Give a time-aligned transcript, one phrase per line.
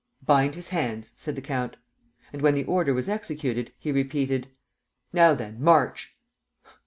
[0.25, 1.77] "Bind his hands," said the count.
[2.33, 4.47] And, when the order was executed, he repeated:
[5.13, 6.17] "Now then, march!"